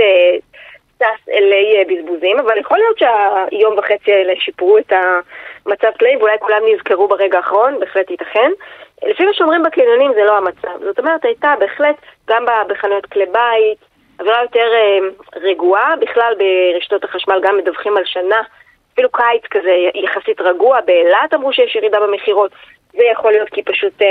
[0.97, 4.93] טס אלי uh, בזבוזים, אבל יכול להיות שהיום וחצי האלה שיפרו את
[5.65, 8.51] המצב פלאים ואולי כולם נזכרו ברגע האחרון, בהחלט ייתכן.
[9.03, 10.83] לפי מה שאומרים בקניונים זה לא המצב.
[10.83, 11.95] זאת אומרת, הייתה בהחלט,
[12.27, 13.77] גם בחנויות כלי בית,
[14.19, 14.97] אווירה יותר אה,
[15.35, 15.95] רגועה.
[15.95, 18.41] בכלל ברשתות החשמל גם מדווחים על שנה,
[18.93, 20.81] אפילו קיץ כזה יחסית רגוע.
[20.81, 22.51] באילת אמרו שיש ירידה במכירות.
[22.97, 24.07] זה יכול להיות כי פשוט אה,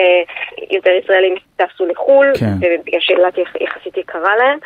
[0.71, 2.55] יותר ישראלים טסו לחו"ל, כן.
[2.57, 4.59] ובגלל שאילת יח- יחסית יקרה להם.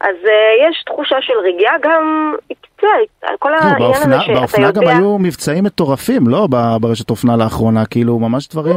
[0.00, 4.70] אז אה, יש תחושה של רגיעה גם, אתה יודע, כל לא, העניין הזה שאתה באופנה
[4.70, 4.96] גם יודע...
[4.96, 6.46] היו מבצעים מטורפים, לא?
[6.80, 8.76] ברשת אופנה לאחרונה, כאילו ממש דברים,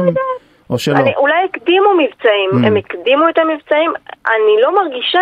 [0.70, 0.96] או שלא.
[0.96, 2.66] אני, אולי הקדימו מבצעים, Mm.
[2.66, 3.92] הם הקדימו את המבצעים,
[4.26, 5.20] אני לא מרגישה,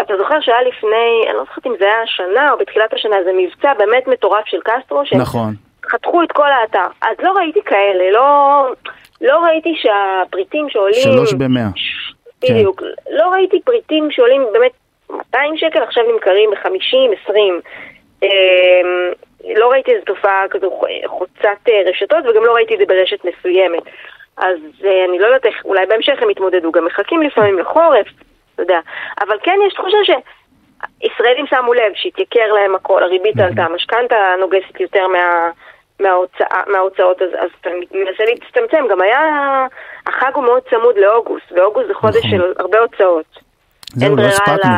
[0.00, 0.88] אתה זוכר שהיה לפני,
[1.28, 4.58] אני לא זוכרת אם זה היה השנה או בתחילת השנה, זה מבצע באמת מטורף של
[4.64, 5.54] קסטרו, נכון.
[5.90, 6.86] חתכו את כל האתר.
[7.02, 8.66] אז לא ראיתי כאלה, לא,
[9.20, 11.02] לא ראיתי שהפריטים שעולים...
[11.02, 11.68] שלוש במאה.
[12.40, 12.54] כן.
[12.54, 12.82] בדיוק.
[13.10, 14.72] לא ראיתי פריטים שעולים באמת
[15.10, 17.60] 200 שקל, עכשיו נמכרים ב-50, 20.
[18.22, 18.28] אמ,
[19.56, 23.82] לא ראיתי איזו תופעה כזו חוצת אה, רשתות, וגם לא ראיתי את זה ברשת מסוימת.
[24.36, 28.06] אז אה, אני לא יודעת איך, אולי בהמשך הם יתמודדו, גם מחכים לפעמים לחורף,
[28.54, 28.80] אתה יודע.
[29.20, 35.06] אבל כן יש תחושה שישראלים שמו לב שהתייקר להם הכל, הריבית עלתה, המשכנתה נוגסת יותר
[35.08, 35.50] מה...
[36.00, 38.84] מההוצאה, מההוצאות, אז, אז אתה מנסה להצטמצם.
[38.90, 39.20] גם היה,
[40.06, 42.30] החג הוא מאוד צמוד לאוגוסט, ואוגוסט זה חודש נכון.
[42.30, 43.50] של הרבה הוצאות.
[43.94, 44.70] זהו, לא הספקנו.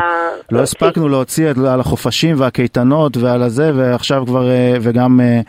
[0.53, 0.61] לא.
[0.61, 5.41] הספקנו להוציא את- על החופשים והקייטנות ועל הזה, ועכשיו כבר, אה, וגם אה,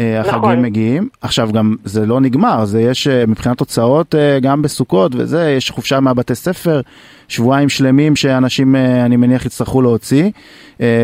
[0.00, 0.62] אה, החגים נכון.
[0.62, 1.08] מגיעים.
[1.22, 6.34] עכשיו גם זה לא נגמר, זה יש מבחינת הוצאות גם בסוכות וזה, יש חופשה מהבתי
[6.34, 6.80] ספר,
[7.28, 10.30] שבועיים שלמים שאנשים, אני מניח, יצטרכו להוציא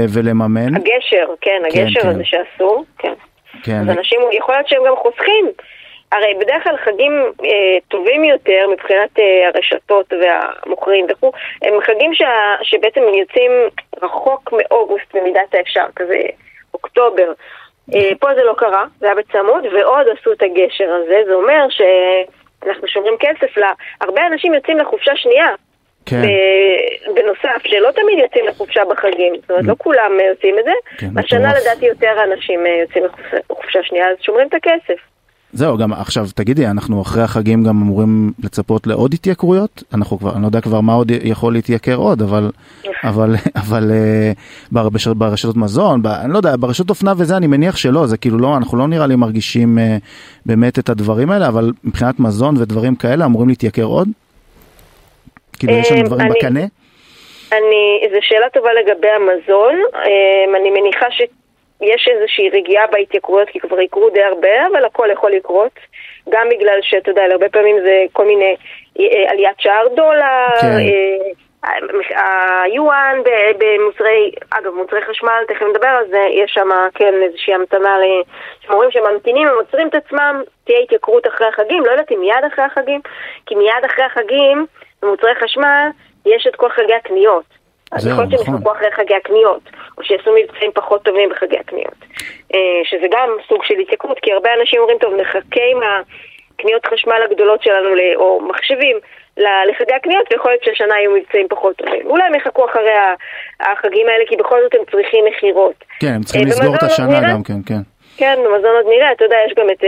[0.09, 0.75] ולממן.
[0.75, 2.09] הגשר, כן, כן, הגשר כן.
[2.09, 3.13] הזה שאסור, כן.
[3.63, 5.53] כן, אז אנשים, יכול להיות שהם גם חוסכים.
[6.13, 7.13] הרי בדרך כלל חגים
[7.45, 13.53] אה, טובים יותר מבחינת אה, הרשתות והמוכרים וכו', הם חגים שה, שבעצם יוצאים
[14.03, 16.19] רחוק מאוגוסט במידת האפשר, כזה
[16.75, 17.33] אוקטובר.
[17.95, 21.67] אה, פה זה לא קרה, זה היה בצמוד, ועוד עשו את הגשר הזה, זה אומר
[21.69, 23.63] שאנחנו שומרים כסף ל...
[24.01, 25.47] הרבה אנשים יוצאים לחופשה שנייה,
[26.07, 26.23] כן.
[27.15, 30.71] בנוסף, שלא תמיד יוצאים לחופשה בחגים, זאת אומרת, לא כולם אה, יוצאים את זה.
[30.99, 31.53] כן, השנה.
[31.61, 35.01] לדעתי יותר אנשים אה, יוצאים לחופשה- שנייה, אז שומרים את הכסף.
[35.55, 39.83] זהו, גם עכשיו תגידי, אנחנו אחרי החגים גם אמורים לצפות לעוד התייקרויות?
[39.95, 42.51] אנחנו כבר, אני לא יודע כבר מה עוד יכול להתייקר עוד, אבל,
[43.05, 44.33] אבל, אבל אה,
[44.73, 48.39] ברשת, ברשתות מזון, ב, אני לא יודע, ברשתות אופנה וזה אני מניח שלא, זה כאילו
[48.39, 49.79] לא, אנחנו לא נראה לי מרגישים
[50.47, 54.09] באמת את הדברים האלה, אבל מבחינת מזון ודברים כאלה אמורים להתייקר עוד?
[55.67, 56.61] כאילו יש לנו אה, דברים אני- בקנה?
[57.53, 59.75] אני, זו שאלה טובה לגבי המזון.
[59.95, 65.31] אה, אני מניחה שיש איזושהי רגיעה בהתייקרויות, כי כבר יקרו די הרבה, אבל הכל יכול
[65.33, 65.73] לקרות.
[66.29, 68.57] גם בגלל שאתה יודע, הרבה פעמים זה כל מיני
[69.01, 70.67] אה, עליית שער דולר, כן.
[70.67, 73.17] אה, היואן
[73.59, 78.23] במוצרי, אגב, מוצרי חשמל, תכף נדבר על זה, יש שם כן איזושהי המתנה, ל-
[78.67, 82.65] שאומרים שממתינים, הם עוצרים את עצמם, תהיה התייקרות אחרי החגים, לא יודעת אם מיד אחרי
[82.65, 83.01] החגים,
[83.47, 84.67] כי מיד אחרי החגים,
[85.03, 85.89] במוצרי חשמל,
[86.27, 87.45] יש את כל חגי הקניות.
[87.93, 88.55] אז יכול להיות שהם נכון.
[88.55, 89.63] יחכו אחרי חגי הקניות,
[89.99, 91.99] או שיעשו מבצעים פחות טובים בחגי הקניות.
[92.55, 97.23] אה, שזה גם סוג של התייקרות, כי הרבה אנשים אומרים, טוב, נחכה עם הקניות חשמל
[97.31, 98.97] הגדולות שלנו, או מחשבים,
[99.37, 102.07] לחגי הקניות, ויכול להיות שהשנה יהיו מבצעים פחות טובים.
[102.07, 102.91] אולי הם יחכו אחרי
[103.61, 105.85] החגים האלה, כי בכל זאת הם צריכים מכירות.
[106.01, 107.83] כן, הם צריכים אה, לסגור את השנה גם כן, כן.
[108.17, 109.85] כן, במזון עוד נראה, אתה יודע, יש גם את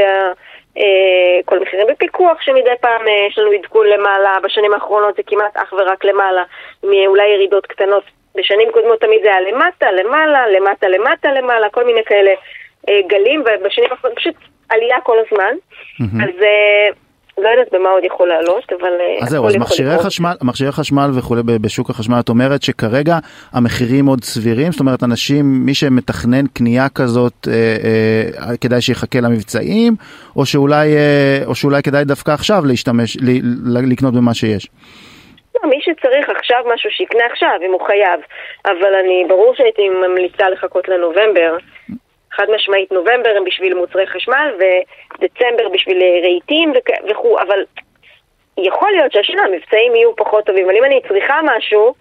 [1.45, 5.73] כל מחירים בפיקוח שמדי פעם אה, יש לנו עדכון למעלה, בשנים האחרונות זה כמעט אך
[5.73, 6.43] ורק למעלה,
[6.85, 8.05] מאולי ירידות קטנות.
[8.37, 12.31] בשנים קודמות תמיד זה היה למטה, למעלה, למטה, למטה, למעלה, כל מיני כאלה
[12.89, 14.35] אה, גלים, ובשנים האחרונות פשוט
[14.69, 15.55] עלייה כל הזמן.
[16.25, 16.89] אז אה,
[17.39, 19.99] לא יודעת במה עוד יכול לעלות, אבל אה, אז זהו, אז מכשירי.
[19.99, 23.19] חשמל, מכשירי חשמל וכולי בשוק החשמל, את אומרת שכרגע
[23.53, 27.53] המחירים עוד סבירים, זאת אומרת אנשים, מי שמתכנן קנייה כזאת, אה,
[28.51, 29.93] אה, כדאי שיחכה למבצעים,
[30.37, 33.31] או שאולי, אה, או שאולי כדאי דווקא עכשיו להשתמש, ל,
[33.65, 34.69] ל, לקנות במה שיש.
[35.55, 38.21] לא, מי שצריך עכשיו משהו שיקנה עכשיו, אם הוא חייב.
[38.67, 41.57] אבל אני, ברור שהייתי ממליצה לחכות לנובמבר.
[42.37, 47.65] חד משמעית נובמבר הם בשביל מוצרי חשמל, ודצמבר בשביל אה, רהיטים וכ- וכו', אבל
[48.59, 51.95] יכול להיות שהשנה המבצעים יהיו פחות טובים, אבל אם אני צריכה משהו,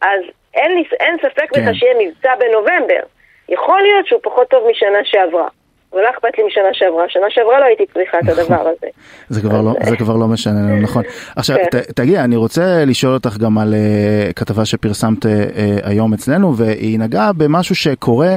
[0.00, 0.20] אז
[0.54, 1.60] אין, לי, אין ספק כן.
[1.60, 3.02] בכלל שיהיה מבצע בנובמבר.
[3.48, 5.48] יכול להיות שהוא פחות טוב משנה שעברה.
[5.92, 8.86] ולא אכפת לי משנה שעברה, שנה שעברה לא הייתי צריכה את הדבר הזה.
[9.28, 11.02] זה כבר לא, זה כבר לא משנה לנו, נכון.
[11.36, 11.78] עכשיו, כן.
[11.94, 15.26] תגידי, אני רוצה לשאול אותך גם על uh, כתבה שפרסמת
[15.82, 18.28] היום אצלנו, והיא נגעה במשהו שקורה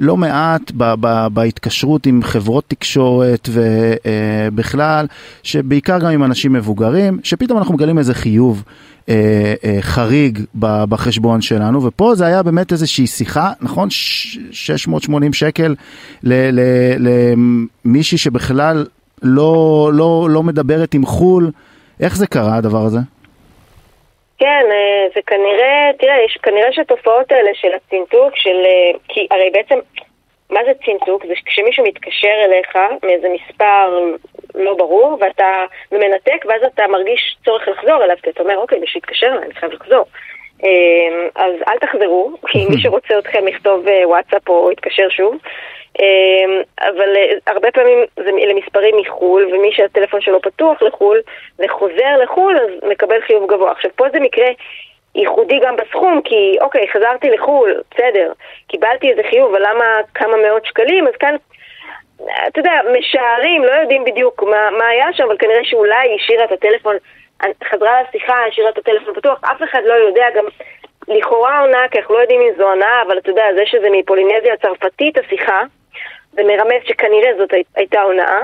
[0.00, 5.06] לא מעט ב, ב, בהתקשרות עם חברות תקשורת ובכלל,
[5.42, 8.62] שבעיקר גם עם אנשים מבוגרים, שפתאום אנחנו מגלים איזה חיוב.
[9.08, 13.90] אה, אה, חריג בחשבון שלנו, ופה זה היה באמת איזושהי שיחה, נכון?
[13.90, 15.74] ש- 680 שקל
[17.84, 18.86] למישהי שבכלל
[19.22, 21.50] לא, לא, לא מדברת עם חו"ל.
[22.00, 22.98] איך זה קרה הדבר הזה?
[24.40, 28.64] כן, אה, זה כנראה, תראה, יש כנראה שהתופעות האלה של הצנתוק, של...
[28.64, 29.78] אה, כי הרי בעצם,
[30.50, 31.26] מה זה צנתוק?
[31.26, 34.08] זה כשמישהו מתקשר אליך מאיזה מספר
[34.54, 38.98] לא ברור, ואתה מנתק, ואז אתה מרגיש צורך לחזור אליו, כי אתה אומר, אוקיי, מישהו
[38.98, 40.04] יתקשר אליי, אני חייב לחזור.
[40.62, 45.34] אמ, אז אל תחזרו, כי מי שרוצה אתכם יכתוב אה, וואטסאפ או יתקשר שוב.
[46.00, 51.20] אמ, אבל אה, הרבה פעמים זה למספרים מחו"ל, ומי שהטלפון שלו פתוח לחו"ל
[51.58, 53.70] וחוזר לחו"ל, אז מקבל חיוב גבוה.
[53.72, 54.48] עכשיו, פה זה מקרה
[55.14, 58.32] ייחודי גם בסכום, כי אוקיי, חזרתי לחו"ל, בסדר,
[58.68, 61.08] קיבלתי איזה חיוב, אבל למה כמה מאות שקלים?
[61.08, 61.36] אז כאן,
[62.48, 66.52] אתה יודע, משערים, לא יודעים בדיוק מה, מה היה שם, אבל כנראה שאולי השאירה את
[66.52, 66.96] הטלפון,
[67.70, 70.44] חזרה לשיחה, השאירה את הטלפון פתוח, אף אחד לא יודע גם...
[71.08, 74.54] לכאורה עונה, כי אנחנו לא יודעים אם זו עונה, אבל אתה יודע, זה שזה מפולינזיה
[74.54, 75.62] הצרפתית השיחה,
[76.32, 78.40] זה מרמז שכנראה זאת הייתה הונאה.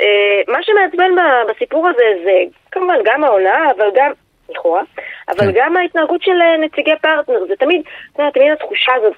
[0.00, 1.10] אה, מה שמעצבן
[1.48, 4.12] בסיפור הזה זה כמובן גם ההונאה, אבל גם,
[4.48, 4.82] לכאורה,
[5.28, 5.52] אבל כן.
[5.54, 7.46] גם ההתנהגות של אה, נציגי פרטנר.
[7.48, 9.16] זה תמיד, אתה יודע, תמיד התחושה הזאת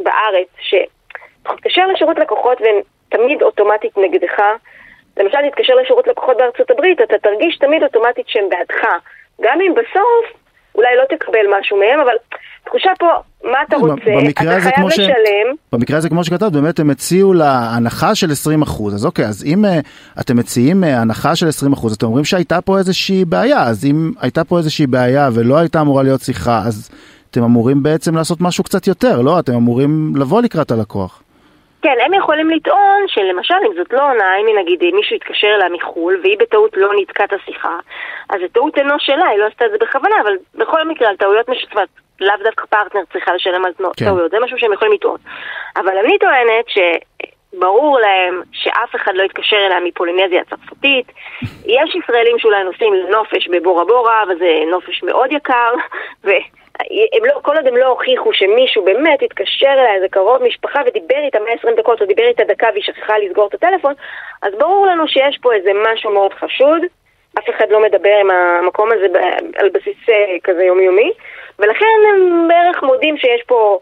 [0.00, 4.42] בארץ, שתתקשר לשירות לקוחות והם תמיד אוטומטית נגדך.
[5.16, 8.82] למשל, תתקשר לשירות לקוחות בארצות הברית, אתה תרגיש תמיד אוטומטית שהם בעדך.
[9.40, 10.40] גם אם בסוף
[10.74, 12.16] אולי לא תקבל משהו מהם, אבל
[12.64, 13.06] תחושה פה,
[13.44, 13.94] מה אתה רוצה,
[14.30, 15.54] אתה חייב לשלם.
[15.72, 18.26] במקרה הזה, כמו שכתבת, באמת הם הציעו להנחה של
[18.62, 18.86] 20%.
[18.94, 19.68] אז אוקיי, אז אם uh,
[20.20, 24.44] אתם מציעים uh, הנחה של 20%, אתם אומרים שהייתה פה איזושהי בעיה, אז אם הייתה
[24.44, 26.90] פה איזושהי בעיה ולא הייתה אמורה להיות שיחה, אז
[27.30, 29.38] אתם אמורים בעצם לעשות משהו קצת יותר, לא?
[29.38, 31.23] אתם אמורים לבוא לקראת הלקוח.
[31.84, 36.20] כן, הם יכולים לטעון שלמשל, אם זאת לא עונה, אם נגיד מישהו יתקשר אליה מחו"ל
[36.22, 37.78] והיא בטעות לא ניתקה את השיחה,
[38.30, 41.16] אז זה טעות אינו שלה, היא לא עשתה את זה בכוונה, אבל בכל מקרה על
[41.16, 41.88] טעויות משותפות,
[42.20, 44.04] לאו דווקא פרטנר צריכה לשלם על כן.
[44.04, 45.18] טעויות, זה משהו שהם יכולים לטעון.
[45.76, 46.78] אבל אני טוענת ש...
[47.58, 51.12] ברור להם שאף אחד לא יתקשר אליה מפולינזיה הצרפתית.
[51.76, 55.74] יש ישראלים שאולי נוסעים לנופש בבורה בורה, וזה נופש מאוד יקר,
[57.12, 61.18] הם לא, כל עוד הם לא הוכיחו שמישהו באמת התקשר אליה איזה קרוב משפחה ודיבר
[61.24, 63.94] איתה 120 דקות או דיבר איתה דקה והיא שכחה לסגור את הטלפון,
[64.42, 66.82] אז ברור לנו שיש פה איזה משהו מאוד חשוד.
[67.38, 69.06] אף אחד לא מדבר עם המקום הזה
[69.56, 71.12] על בסיס אה, כזה יומיומי,
[71.58, 73.78] ולכן הם בערך מודים שיש פה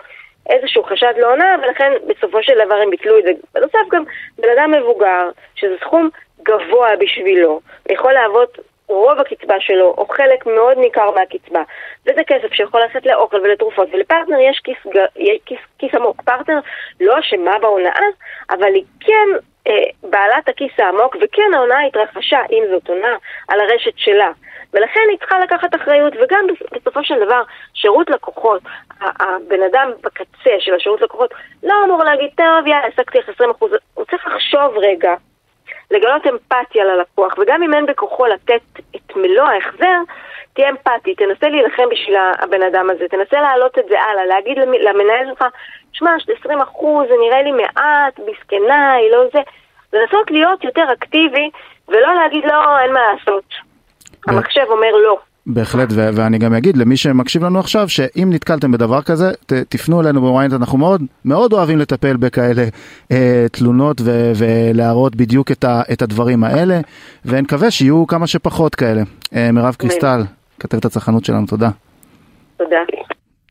[0.48, 3.31] איזשהו חשד לעונה, ולכן בסופו של דבר הם ביטלו את זה.
[3.55, 4.05] בנוסף גם
[4.38, 6.09] בן אדם מבוגר, שזה סכום
[6.42, 8.59] גבוה בשבילו, יכול להוות
[8.94, 11.62] רוב הקצבה שלו, או חלק מאוד ניכר מהקצבה,
[12.07, 14.76] וזה כסף שיכול לצאת לאוכל ולתרופות, ולפרטנר יש כיס,
[15.46, 16.22] כיס, כיס עמוק.
[16.22, 16.59] פרטנר
[17.00, 18.07] לא אשמה בהונאה,
[18.50, 19.28] אבל היא כן
[19.66, 23.16] אה, בעלת הכיס העמוק, וכן ההונאה התרחשה, אם זאת הונאה,
[23.48, 24.31] על הרשת שלה.
[24.72, 27.42] ולכן היא צריכה לקחת אחריות, וגם בסופו של דבר,
[27.74, 28.62] שירות לקוחות,
[29.00, 33.42] הבן אדם בקצה של השירות לקוחות, לא אמור להגיד, טוב, יאללה, העסקתי לך 20%,
[33.94, 35.14] הוא צריך לחשוב רגע
[35.92, 38.62] לגלות אמפתיה ללקוח, וגם אם אין בכוחו לתת
[38.96, 39.98] את מלוא ההחזר,
[40.52, 45.26] תהיה אמפתי, תנסה להילחם בשביל הבן אדם הזה, תנסה להעלות את זה הלאה, להגיד למנהל
[45.28, 45.44] שלך,
[45.92, 49.40] שמע, 20 אחוז, זה נראה לי מעט, מסכנה, היא לא זה,
[49.92, 51.50] לנסות להיות יותר אקטיבי,
[51.88, 53.44] ולא להגיד לא, אין מה לעשות.
[54.28, 55.18] המחשב אומר לא.
[55.46, 60.00] בהחלט, ו- ואני גם אגיד למי שמקשיב לנו עכשיו, שאם נתקלתם בדבר כזה, ת- תפנו
[60.00, 62.64] אלינו בוויינט, אנחנו מאוד מאוד אוהבים לטפל בכאלה
[63.12, 66.81] אה, תלונות ו- ולהראות בדיוק את, ה- את הדברים האלה,
[67.24, 69.02] ונקווה שיהיו כמה שפחות כאלה.
[69.35, 70.22] אה, מירב קריסטל,
[70.61, 71.70] כתבת הצרכנות שלנו, תודה.
[72.57, 72.76] תודה.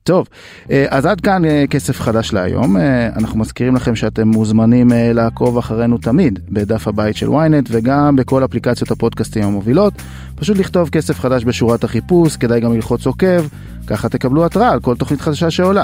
[0.03, 0.27] טוב,
[0.71, 2.77] אה, אז עד כאן אה, כסף חדש להיום.
[2.77, 8.45] אה, אנחנו מזכירים לכם שאתם מוזמנים לעקוב אחרינו תמיד בדף הבית של ynet וגם בכל
[8.45, 9.93] אפליקציות הפודקאסטים המובילות.
[10.35, 13.43] פשוט לכתוב כסף חדש בשורת החיפוש, כדאי גם ללחוץ עוקב,
[13.87, 15.83] ככה תקבלו התראה על כל תוכנית חדשה שעולה.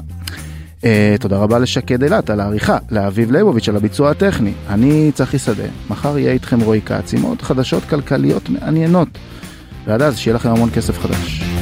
[1.19, 4.53] תודה רבה לשקד אילת על העריכה, לאביב ליבוביץ' על הביצוע הטכני.
[4.69, 9.07] אני צחי שדה, מחר יהיה איתכם רועי כץ עם עוד חדשות כלכליות מעניינות.
[9.85, 11.56] ועד אז שיהיה לכם המון כסף חדש.